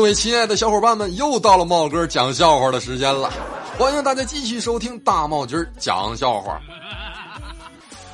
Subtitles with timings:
[0.00, 3.30] 各位亲爱的小伙伴们，又到了帽哥讲笑话的时间了，
[3.78, 6.58] 欢迎大家继续收听大帽今儿讲笑话。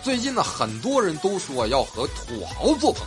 [0.03, 3.03] 最近呢，很多人都说要和土豪做朋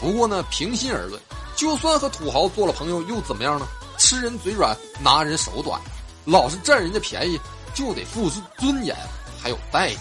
[0.00, 1.22] 不过呢，平心而论，
[1.54, 3.66] 就算和土豪做了朋友又怎么样呢？
[3.96, 5.80] 吃人嘴软，拿人手短，
[6.24, 7.38] 老是占人家便宜，
[7.74, 8.96] 就得付出尊严，
[9.40, 10.00] 还有代价，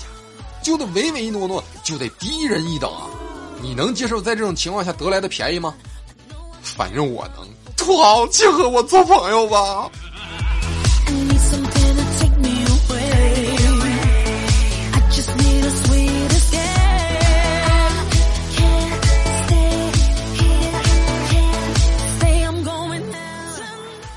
[0.64, 3.06] 就得唯唯诺诺，就得低人一等啊！
[3.62, 5.76] 你能接受在这种情况下得来的便宜吗？
[6.64, 7.48] 反正我能。
[7.84, 9.92] 土豪，请和我做朋友吧。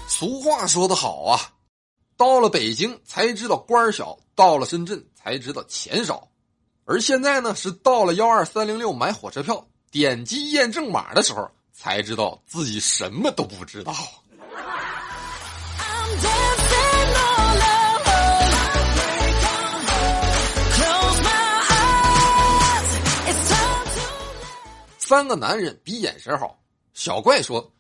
[0.09, 1.39] 俗话说得好啊，
[2.17, 6.27] 到了北京才知道官儿小，到了深圳才知道钱少，
[6.87, 11.51] 而现在呢，是到了幺二三零六买火车票，点击验证码的时候。
[11.79, 13.95] 才知道自己什么都不知道。
[24.99, 26.59] 三个男人比眼神好。
[26.95, 27.71] 小怪说：“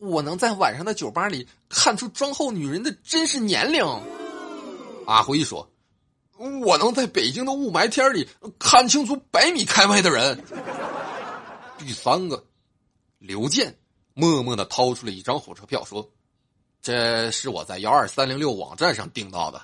[0.00, 3.82] 我能在晚上的酒吧里看出妆后女人的真实年龄。”
[5.06, 5.70] 阿辉说
[6.60, 10.44] ：“我能在北京的雾霾天里看清楚百米开外的人。”
[11.78, 12.44] 第三个。
[13.26, 13.74] 刘健
[14.12, 16.06] 默默的掏出了一张火车票，说
[16.82, 19.62] ：“这是我在幺二三零六网站上订到的。”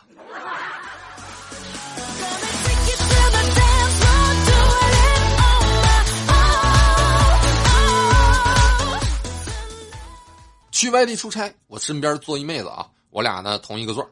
[10.72, 14.10] 去外地出差，我身边坐一妹子啊，我俩呢同一个座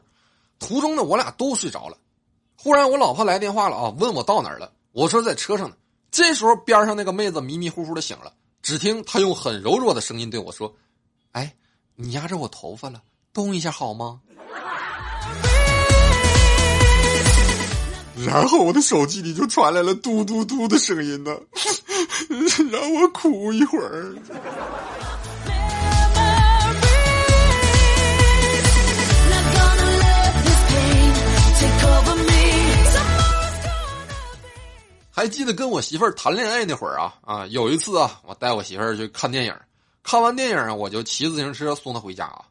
[0.59, 1.97] 途中呢，我俩都睡着了。
[2.55, 4.71] 忽然我老婆来电话了啊，问我到哪儿了。
[4.91, 5.75] 我说在车上呢。
[6.11, 8.31] 这时候边上那个妹子迷迷糊糊的醒了。
[8.61, 10.75] 只听他用很柔弱的声音对我说
[11.33, 11.55] ：“哎，
[11.95, 13.01] 你压着我头发了，
[13.33, 14.21] 动一下好吗？”
[18.25, 21.31] 然后我的手机里就传来了嘟嘟嘟的声音呢，
[22.69, 24.13] 让我哭一会儿。
[35.19, 39.53] 还记得跟我媳妇儿谈恋爱那会儿啊啊，有一次啊，我带我媳妇儿去看电影，
[40.01, 42.45] 看完电影，我就骑自行车送她回家啊。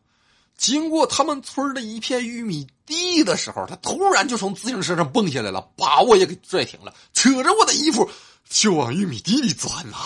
[0.55, 8.07] 经过他们村的一片玉米地的时候，她突然就从自行车上蹦下来了，把我也给拽停了，扯着我的衣服
[8.47, 9.97] 就往玉米地里钻呐。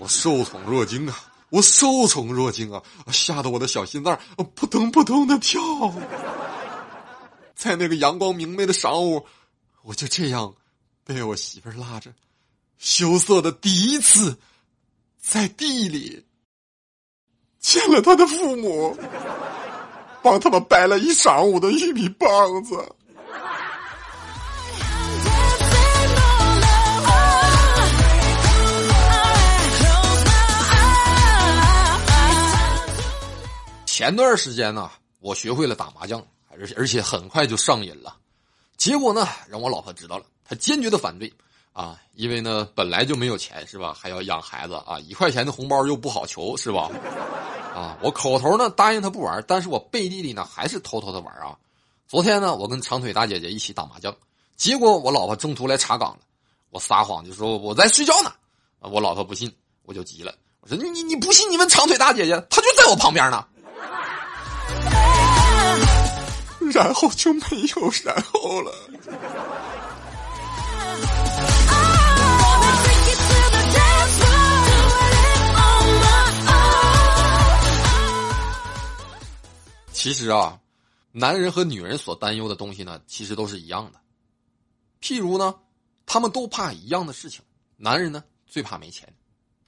[0.00, 1.16] 我受宠若惊啊，
[1.50, 2.82] 我受宠若惊啊，
[3.12, 4.18] 吓得我的小心脏
[4.56, 5.62] 扑通扑通的跳。
[7.54, 9.24] 在那个阳光明媚的晌午，
[9.82, 10.52] 我就这样。
[11.04, 12.10] 被我媳妇拉着，
[12.78, 14.38] 羞涩的第一次，
[15.20, 16.24] 在地里
[17.60, 18.96] 见了他的父母，
[20.22, 22.96] 帮他们掰了一晌午的玉米棒子。
[33.84, 38.16] 前段时间呢，我学会了打麻将，而而且很快就上瘾了，
[38.78, 40.24] 结果呢，让我老婆知道了。
[40.46, 41.32] 他坚决的反对，
[41.72, 43.96] 啊，因为呢本来就没有钱是吧？
[43.98, 46.90] 还要养孩子啊，一块钱的红包又不好求是吧？
[47.74, 51.56] 啊，我口头呢答应他不玩，但是我背地里呢还是偷偷的玩啊。
[52.06, 54.14] 昨天呢，我跟长腿大姐姐一起打麻将，
[54.56, 56.18] 结果我老婆中途来查岗了，
[56.70, 58.32] 我撒谎就说我在睡觉呢，
[58.80, 59.52] 我老婆不信，
[59.84, 63.44] 我就急了，我说你你你不信你问长腿大姐姐，她就在我旁边呢。
[66.72, 67.40] 然后就没
[67.76, 68.72] 有然后了。
[80.04, 80.60] 其实啊，
[81.12, 83.98] 男人和女人所担忧的东西呢，其实都是一样的。
[85.00, 85.54] 譬如呢，
[86.04, 87.42] 他们都怕一样的事情。
[87.78, 89.10] 男人呢最怕没钱，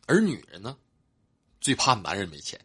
[0.04, 0.76] 而女人呢
[1.58, 2.60] 最怕男人没钱。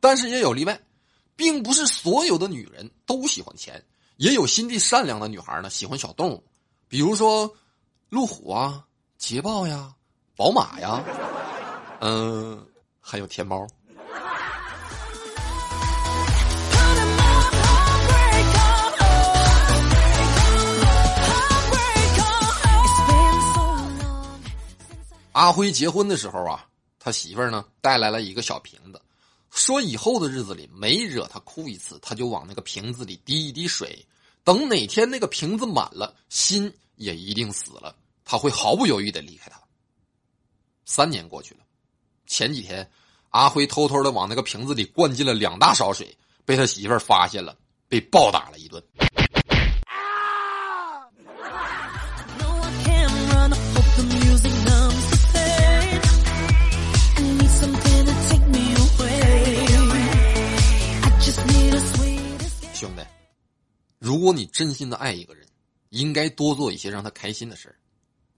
[0.00, 0.78] 但是也有例外，
[1.34, 3.82] 并不是所有的女人都喜欢钱，
[4.18, 6.44] 也有心地善良的女孩呢喜欢小动物，
[6.88, 7.50] 比如说
[8.10, 8.86] 路虎啊、
[9.16, 9.94] 捷豹呀。
[10.34, 11.04] 宝马呀，
[12.00, 12.66] 嗯，
[13.00, 13.66] 还有天猫。
[25.32, 26.66] 阿辉结婚的时候啊，
[26.98, 29.00] 他媳妇儿呢带来了一个小瓶子，
[29.50, 34.04] 说以后的日子里每惹他哭一次，他就往那个瓶子里滴一滴水，
[34.44, 37.94] 等哪天那个瓶子满了，心也一定死了。
[38.24, 39.61] 他会毫不犹豫的离开他。
[40.84, 41.60] 三年过去了，
[42.26, 42.90] 前几天，
[43.30, 47.56] 阿辉偷偷的往那个瓶子里灌进了两大勺水，被他媳妇儿发现了，
[47.88, 48.82] 被暴打了一顿。
[62.74, 63.02] 兄弟，
[64.00, 65.46] 如果你真心的爱一个人，
[65.90, 67.72] 应该多做一些让他开心的事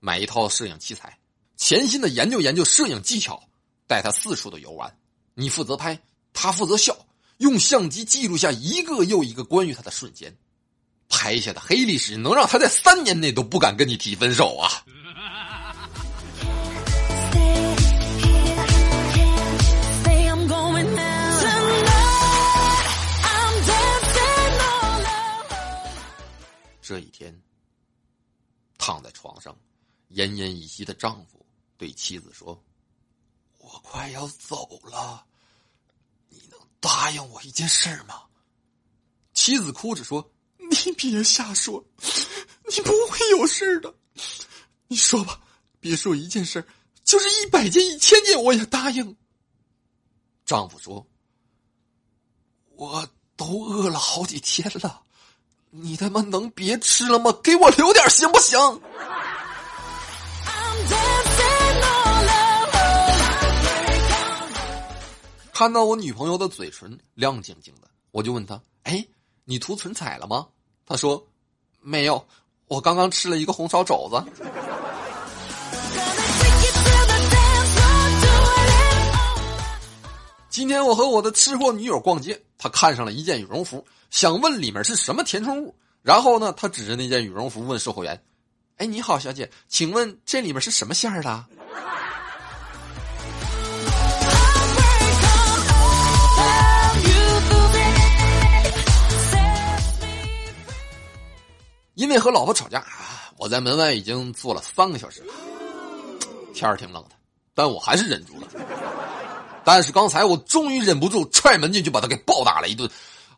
[0.00, 1.18] 买一套摄影器材。
[1.56, 3.48] 潜心的研究研究摄影技巧，
[3.86, 4.98] 带他四处的游玩，
[5.34, 6.00] 你负责拍，
[6.32, 7.06] 他负责笑，
[7.38, 10.36] 用相机记录下一个又一个关于他的瞬间，
[11.08, 14.84] 拍下的黑历史能让他在三年内都不敢跟你提分手啊！
[26.86, 27.34] 这一天，
[28.76, 29.56] 躺在床上，
[30.12, 31.43] 奄奄一息的丈夫。
[31.84, 32.64] 对妻子说
[33.60, 35.22] ：“我快要走了，
[36.30, 38.22] 你能答应我一件事吗？”
[39.34, 41.84] 妻子哭着说：“你别瞎说，
[42.70, 43.94] 你不会有事的。
[44.86, 45.38] 你说吧，
[45.78, 46.66] 别说一件事，
[47.04, 49.14] 就是一百件、一千件，我也答应。”
[50.46, 51.06] 丈夫说
[52.76, 55.02] ：“我都饿了好几天了，
[55.68, 57.30] 你他妈能别吃了吗？
[57.44, 58.58] 给我留点行不行？”
[65.54, 69.06] 看到我女朋友的嘴唇亮晶晶的，我就问她：“哎，
[69.44, 70.48] 你涂唇彩了吗？”
[70.84, 71.24] 她说
[71.80, 72.26] ：“没有，
[72.66, 74.20] 我刚刚吃了一个红烧肘子。”
[80.50, 85.72] 今天我和我的吃货女友逛街，她看上了一件羽绒服，想问里面是什么填充物。
[86.02, 88.20] 然后呢，她指着那件羽绒服问售货员
[88.78, 91.44] ：“哎，你好，小姐，请问这里面是什么馅儿的？”
[101.94, 102.84] 因为和老婆吵架，
[103.36, 105.32] 我在门外已经坐了三个小时了。
[106.52, 107.10] 天儿挺冷的，
[107.54, 108.48] 但我还是忍住了。
[109.64, 112.90] 但是刚才我终于忍不住踹门进去，把他给暴打了一顿。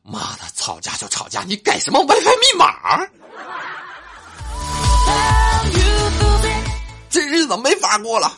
[0.02, 3.06] 妈的，吵架就吵架，你改什么 WiFi 密码？
[7.10, 8.32] 这日子没法过了。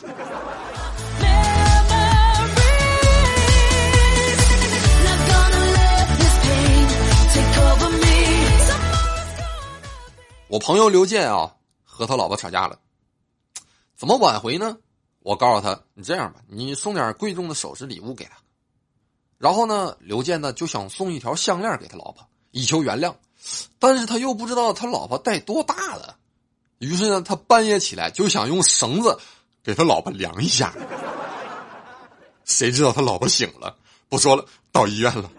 [10.49, 12.79] 我朋友刘健啊，和他老婆吵架了，
[13.95, 14.77] 怎么挽回呢？
[15.19, 18.31] 我告诉他，你这样吧，你送点贵重的首饰礼物给他。
[19.37, 23.13] 然后呢，刘健呢就想送一条项链给他老婆，以求原谅，
[23.77, 26.17] 但是他又不知道他老婆戴多大了，
[26.79, 29.19] 于是呢，他半夜起来就想用绳子
[29.61, 30.73] 给他老婆量一下。
[32.43, 33.77] 谁知道他老婆醒了，
[34.09, 35.29] 不说了，到医院了。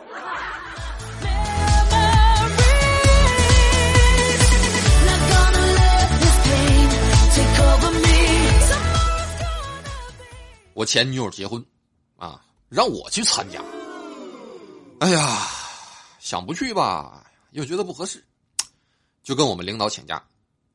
[10.81, 11.62] 我前女友结婚，
[12.17, 13.62] 啊，让我去参加。
[15.00, 15.47] 哎呀，
[16.19, 18.25] 想不去吧，又觉得不合适，
[19.22, 20.25] 就跟我们领导请假，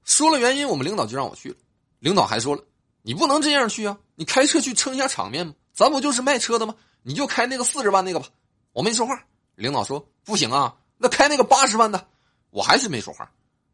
[0.03, 1.55] 说了原因，我们领导就让我去了。
[1.97, 2.63] 领导还说了，
[3.01, 5.55] 你不能这样去啊，你开车去撑一下场面吗？
[5.73, 6.75] 咱不就是卖车的吗？
[7.01, 8.27] 你就开那个四十万那个吧。
[8.73, 9.19] 我没说话，
[9.55, 12.07] 领导说不行啊，那开那个八十万的，
[12.51, 13.27] 我还是没说话。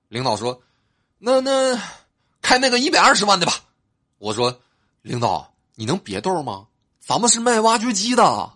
[0.08, 0.64] 领导说，
[1.18, 1.78] 那那
[2.42, 3.56] 开那个一百二十万的吧。
[4.18, 4.62] 我说，
[5.02, 5.46] 领导。
[5.82, 6.68] 你能别逗吗？
[7.00, 8.52] 咱们是卖挖掘机的。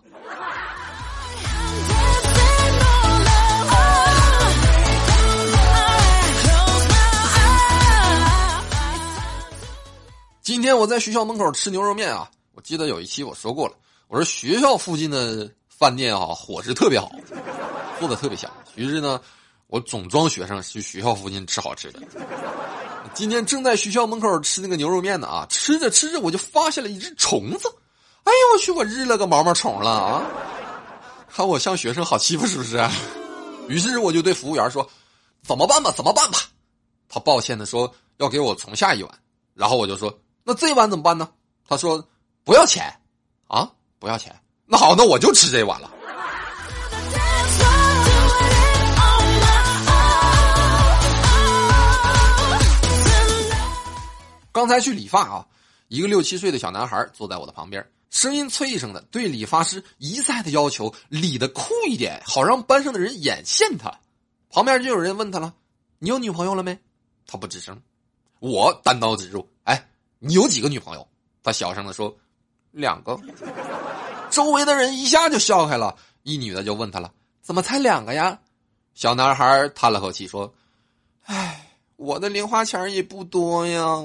[10.40, 13.74] 今天我在学校门口吃牛肉面啊，我记得有一期我说过了，
[14.06, 17.10] 我说学校附近的饭店啊，伙食特别好，
[17.98, 18.48] 做的特别香。
[18.76, 19.20] 于是呢，
[19.66, 22.00] 我总装学生去学校附近吃好吃的。
[23.14, 27.68] 今天正在学校门口吃那个牛肉面呢啊，吃着吃着我就发现了一只虫子，
[28.24, 30.22] 哎呦我去，我日了个毛毛虫了啊！
[31.28, 32.86] 看我像学生好欺负是不是？
[33.68, 34.88] 于是我就对服务员说
[35.42, 36.38] ：“怎么办吧，怎么办吧？”
[37.08, 39.12] 他抱歉的说：“要给我重下一碗。”
[39.54, 41.28] 然后我就说：“那这碗怎么办呢？”
[41.68, 42.06] 他说
[42.44, 42.92] ：“不要钱，
[43.48, 44.34] 啊，不要钱。
[44.66, 45.90] 那好，那我就吃这碗了。”
[54.66, 55.46] 刚才去理发啊，
[55.86, 63.96] 一个六七岁的小男孩坐在我的旁边，声音脆声的对理发师一再的要求理的酷一点，好让班上的人眼线他。
[64.50, 65.54] 旁边就有人问他了
[66.00, 66.76] ：“你有女朋友了没？”
[67.28, 67.80] 他不吱声。
[68.40, 71.06] 我单刀直入：“哎，你有几个女朋友？”
[71.44, 72.12] 他小声的说
[72.72, 73.16] ：“两个。”
[74.30, 75.96] 周围的人一下就笑开了。
[76.24, 78.36] 一女的就问他了：“怎么才两个呀？”
[78.94, 80.52] 小男孩叹了口气说
[81.22, 81.65] ：“唉，
[81.96, 84.04] 我的零花钱也不多呀。”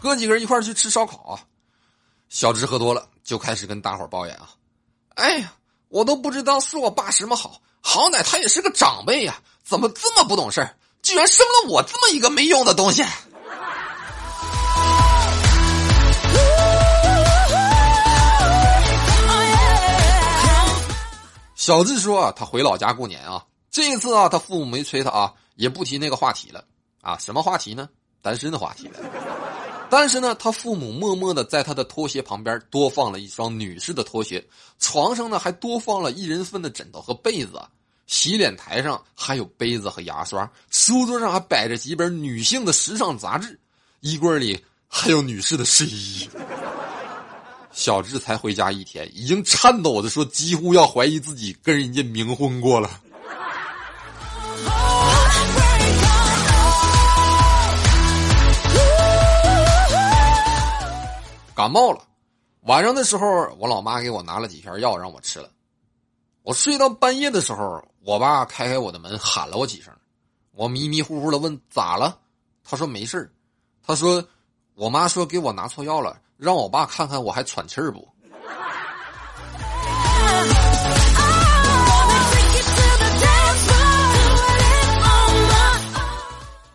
[0.00, 1.40] 哥几个人一块去吃烧烤啊。
[2.28, 4.50] 小智喝多了，就开始跟大伙抱怨啊
[5.16, 5.52] ：“哎呀，
[5.88, 10.68] 我都不知道是我爸什么好，好歹他也是个长辈呀，怎么这么不懂事？
[11.02, 13.04] 居然生了我这么一个没用的东西！”
[21.68, 26.64] 小智说：“啊，他回老家过年啊，这一次啊，他父母没催他啊，也不提那个话题了
[27.02, 27.18] 啊。
[27.18, 27.90] 什么话题呢？
[28.22, 28.98] 单身的话题了。
[29.90, 34.42] 但是呢，他父母默默的在他的拖鞋旁边多放了一双女士的拖鞋，
[34.78, 37.60] 床上呢还多放了一人份的枕头和被子，
[38.06, 43.60] 洗脸台上还有杯子和牙刷，书桌上还摆着几本女性的时尚杂志，
[44.00, 44.58] 衣柜里
[44.88, 46.26] 还有女士的睡衣。”
[47.78, 52.90] 小智才回家一天，已经颤抖的说，几乎要怀疑自己跟人家冥婚过了。
[61.54, 62.00] 感冒了，
[62.62, 63.24] 晚上的时候，
[63.60, 65.48] 我老妈给我拿了几片药让我吃了。
[66.42, 69.94] 我睡到半夜的时候，我爸开开我的门，喊了我几声。
[70.50, 72.18] 我迷迷糊糊的问咋了，
[72.64, 73.32] 他说没事
[73.86, 74.26] 他说
[74.74, 76.20] 我妈说给我拿错药了。
[76.38, 78.08] 让我爸看看我还喘气儿不？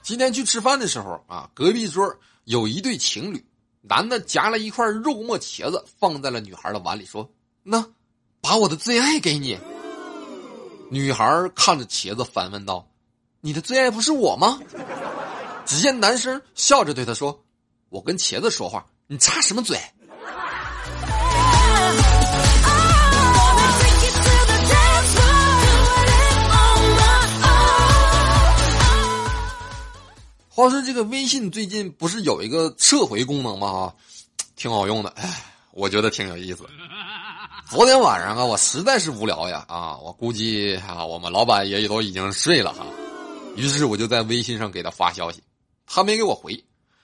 [0.01, 3.43] 今天去吃饭的时候啊，隔壁桌有一对情侣，
[3.79, 7.31] 男的夹了一块肉末茄子放在了女孩的碗里，说
[7.63, 7.87] ：“那，
[8.41, 9.57] 把我的最爱给你。”
[10.91, 12.85] 女孩看着茄子反问道
[13.39, 14.59] ：“你的最爱不是我吗？”
[15.65, 17.41] 只见男生笑着对她说
[17.87, 19.77] ：“我跟茄子说话。”你插什么嘴？
[30.49, 33.67] 话说这个微信最近不是有一个撤回功能吗？
[33.67, 33.93] 啊，
[34.55, 36.63] 挺好用的，哎，我觉得挺有意思。
[37.69, 42.85] 昨天晚上啊，我实在是无聊呀，啊，我估计啊，我们老板也都已经睡了哈，
[43.55, 45.43] 于是我就在微信上给他发消息，
[45.87, 46.63] 他没给我回。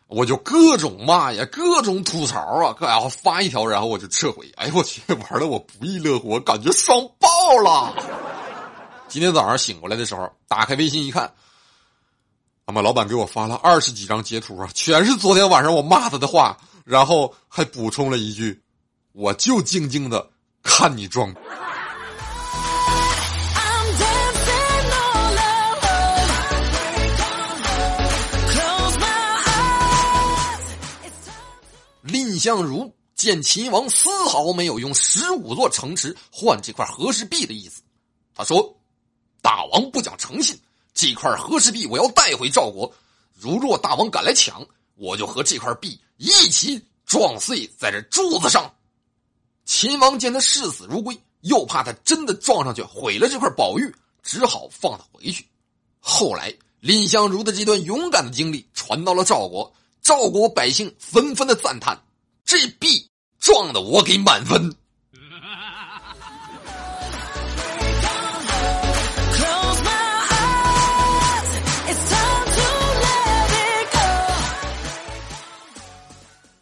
[0.09, 4.51] 我就各种骂呀，各种吐槽啊，然后发一条，然后我就撤回。
[4.55, 7.29] 哎呦我去，玩的我不亦乐乎，感觉爽爆
[7.63, 7.93] 了。
[9.07, 11.31] 今天早上醒过来的时候，打开微信一看，
[12.65, 18.59] 他妈老板给我发了二十几张截图啊，全是昨天晚上我骂他的话，然后还补充了一句
[19.13, 20.27] ：“我就静静的
[20.63, 21.31] 看你装。”
[32.39, 37.81] 相如见秦王丝毫没有用十五座城池换这块和氏璧的意思，
[38.33, 38.75] 他说
[39.43, 40.57] ：“大王不讲诚信，
[40.93, 42.91] 这块和氏璧我要带回赵国。
[43.33, 44.65] 如若大王敢来抢，
[44.95, 48.73] 我就和这块璧一起撞碎在这柱子上。”
[49.65, 53.93] 秦王见他视死如归，又怕他真的撞上去毁了这块宝玉，
[54.23, 55.45] 只好放他回去。
[55.99, 59.71] 后来，蔺相如的这段勇敢的经历传到了赵国。
[60.01, 62.01] 赵国百姓纷纷的赞叹
[62.49, 64.73] ：“这币撞的我给满分。”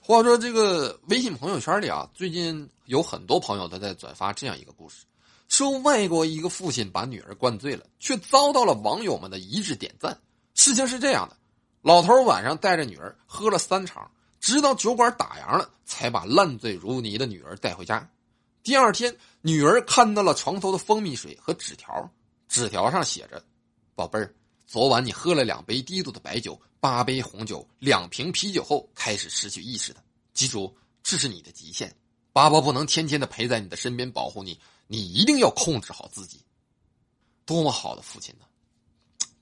[0.01, 5.05] 话说，这个微信朋友圈里啊，最近有很多朋友都在转发这样一个故事：
[5.47, 10.19] 说外国一个父亲把女儿灌醉了，却遭到了网友们的一致点赞。
[10.53, 11.37] 事情是这样的。
[11.81, 18.09] 老头晚上带着女儿喝了三场，直到酒馆打烊了，才把烂醉如泥的女儿带回家。
[18.63, 22.11] 第二天，女儿看到了床头的蜂蜜水和纸条，
[22.47, 23.43] 纸条上写着
[23.95, 24.33] ：“宝贝儿，
[24.65, 30.03] 昨晚你喝了两杯低度的白酒，八杯红酒，两瓶啤酒后开始失去意识的。
[30.33, 31.95] 记住，这是你的极限。
[32.33, 36.41] 爸爸不能天天的陪在你的身边保护你，你一定要控制好自己。”
[37.45, 38.45] 多么好的父亲呢！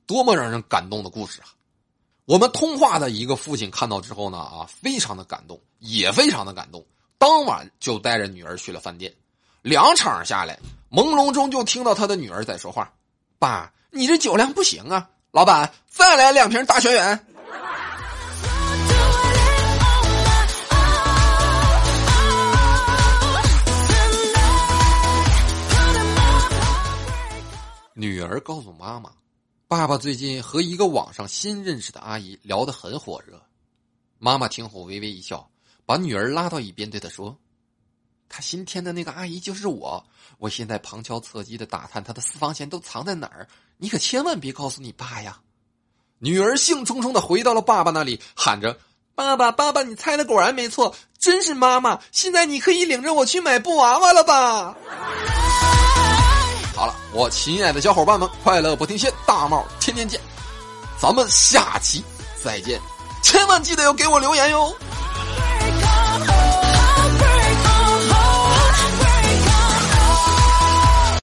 [0.06, 1.48] 多么让人感动的故事啊！
[2.28, 6.84] 我们通话的一个父亲看到之后呢，啊，非常的感动，也非常的感动。
[7.20, 9.14] 当晚就带着女儿去了饭店，
[9.62, 10.58] 两场下来，
[10.90, 12.92] 朦胧中就听到他的女儿在说话
[13.38, 17.20] ：“爸，你这酒量不行啊，老板再来两瓶大轩辕。”
[27.94, 29.12] 女儿告诉妈妈，
[29.68, 33.42] 爸爸最近和一个网上新认识的阿姨聊得很火热。
[34.20, 35.50] 妈妈听后微微一笑，
[35.88, 37.36] 把女儿拉到一边，对她说
[38.30, 40.06] ：“他新添的那个阿姨就是我，
[40.38, 45.42] 我现在旁敲侧击的打探她的私房钱都藏在哪儿，你可千万别告诉你爸呀。”
[46.20, 48.80] 女儿兴冲冲的回到了爸爸那里，喊着
[49.16, 52.00] ：“爸爸，爸爸，你猜的果然没错，真是妈妈！
[52.12, 54.78] 现在你可以领着我去买布娃娃了吧？”
[56.76, 60.20] 好了，我亲爱的小伙伴们，快乐不停歇，大帽天天见，
[61.00, 62.04] 咱们下期
[62.44, 62.82] 再见，
[63.22, 64.76] 千万记得要给我留言哟。